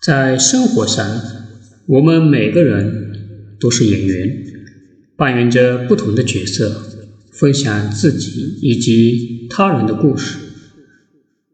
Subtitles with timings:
[0.00, 1.04] 在生活上，
[1.86, 3.12] 我们每个人
[3.60, 4.44] 都是演员，
[5.14, 6.70] 扮演着不同的角色，
[7.30, 10.38] 分享自己以及他人的故事。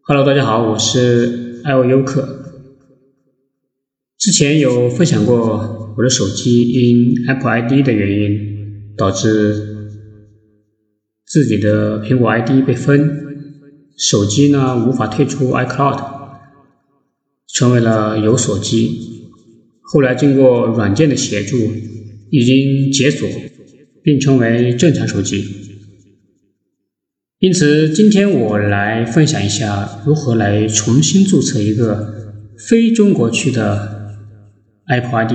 [0.02, 2.44] Hello，大家好，我是艾欧优克。
[4.16, 9.90] 之前有分享过我的手机因 Apple ID 的原因导致
[11.26, 13.10] 自己的苹果 ID 被封，
[13.96, 16.14] 手机呢无法退出 iCloud。
[17.56, 19.30] 成为了有锁机，
[19.80, 21.56] 后来经过软件的协助，
[22.28, 23.26] 已经解锁，
[24.02, 25.42] 并成为正常手机。
[27.38, 34.18] 因此，今天我来分享一下如何来重新注册一个非中国区的
[34.88, 35.32] Apple ID。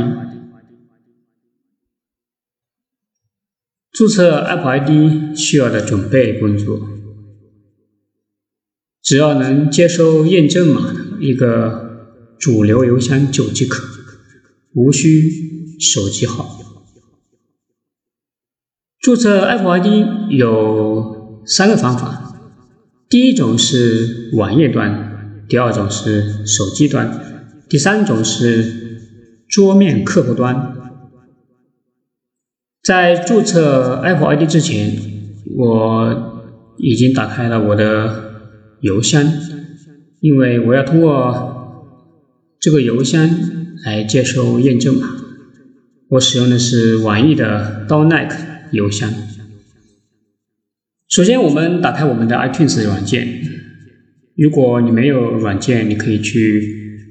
[3.92, 6.88] 注册 Apple ID 需要的准备工作，
[9.02, 11.90] 只要能接收验证码的一个。
[12.42, 13.88] 主流邮箱就即可，
[14.74, 15.30] 无需
[15.80, 16.58] 手机号。
[19.00, 22.36] 注册 Apple ID 有三个方法，
[23.08, 27.12] 第一种是网页端，第二种是手机端，
[27.70, 28.98] 第三种是
[29.48, 30.74] 桌面客户端。
[32.84, 34.98] 在注册 Apple ID 之前，
[35.56, 36.42] 我
[36.78, 38.32] 已经打开了我的
[38.80, 39.32] 邮箱，
[40.22, 41.51] 因为我要通过。
[42.62, 43.28] 这个邮箱
[43.84, 45.16] 来接收验证码，
[46.10, 48.38] 我使用的是网易的 d o n e c
[48.70, 49.12] 邮箱。
[51.10, 53.42] 首先，我们打开我们的 iTunes 软件。
[54.36, 57.08] 如果你没有软件，你可以去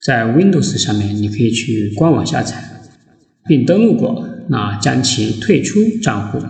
[0.00, 2.54] 在 Windows 上面，你可以去官网下载
[3.48, 6.40] 并登录过，那将其退出账户，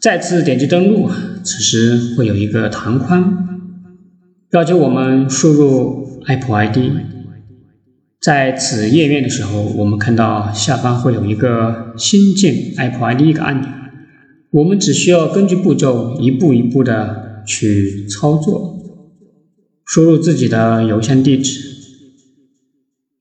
[0.00, 1.10] 再次点击登录，
[1.42, 3.48] 此时会有一个弹框，
[4.52, 6.04] 要求我们输入。
[6.26, 6.78] Apple ID，
[8.20, 13.68] 在此页面的时候，我们看到下方会有一个新建 Apple ID 一个按钮，
[14.50, 18.78] 我们只需要根据步骤一步一步的去操作，
[19.84, 21.60] 输入自己的邮箱地址，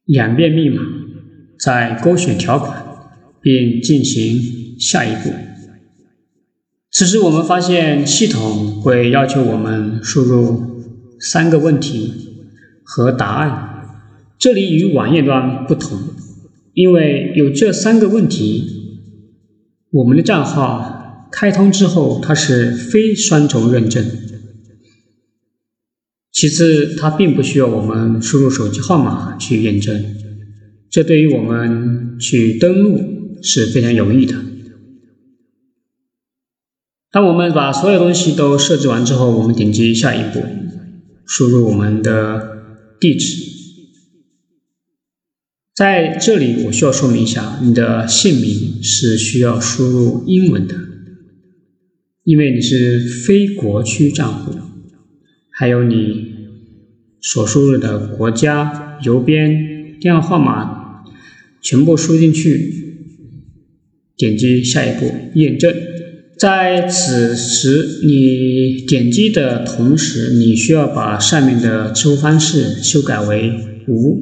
[0.05, 0.81] 两遍密码，
[1.59, 2.85] 再勾选条款，
[3.41, 5.33] 并进行下一步。
[6.89, 10.85] 此时我们发现系统会要求我们输入
[11.19, 12.29] 三个问题。
[12.83, 13.87] 和答案，
[14.37, 15.97] 这里与网页端不同，
[16.73, 18.65] 因为有这三个问题，
[19.91, 24.05] 我们的账号开通之后它是非双重认证。
[26.31, 30.03] 其次，它并不需要我们输入手机号码去验证，
[30.89, 34.35] 这对于我们去登录是非常有益的。
[37.11, 40.43] 当我们把所有东西都设置完之后，我们点击下一步，
[41.25, 42.52] 输入我们的。
[42.99, 43.43] 地址
[45.75, 50.75] 在这里，我需要说明一下，你的姓名是需要输入英文的，
[52.23, 54.53] 因为你是非国区账户。
[55.49, 56.33] 还有你
[57.21, 61.03] 所输入的国家、邮编、电话号码
[61.61, 62.73] 全部输进去，
[64.17, 65.92] 点击下一步验证。
[66.43, 73.53] 在此时，你点击的同时，你需要把上面的支付方式修改为
[73.87, 74.21] 无。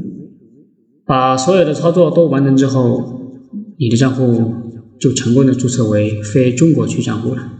[1.03, 3.41] 把所有的操作都完成之后，
[3.79, 4.53] 你的账户
[4.99, 7.53] 就成功的注册为非中国区账户了。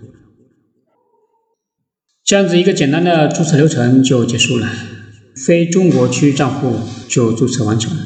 [2.24, 4.72] 这样子一个简单的注册流程就结束了，
[5.44, 6.76] 非中国区账户
[7.08, 8.04] 就注册完成了。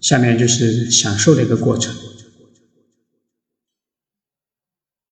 [0.00, 1.94] 下面就是享受的一个过程。